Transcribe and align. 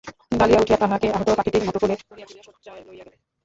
দালিয়া 0.31 0.61
উঠিয়া 0.61 0.79
তাহাকে 0.79 1.07
আহত 1.11 1.29
পাখিটির 1.37 1.63
মতো 1.67 1.77
কোলে 1.79 1.95
করিয়া 2.01 2.27
তুলিয়া 2.27 2.45
শয্যায় 2.47 2.81
লইয়া 2.87 3.05
গেল। 3.05 3.15